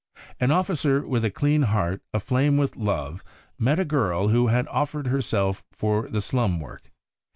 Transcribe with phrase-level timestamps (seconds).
[0.39, 3.23] An Officer with a clean heart aflame with love
[3.59, 6.89] met a girl who had offered herself for the Slum Work.